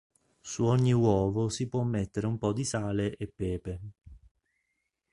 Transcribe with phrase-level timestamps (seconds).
[0.41, 3.81] Su ogni uovo si può mettere un po' di sale e pepe.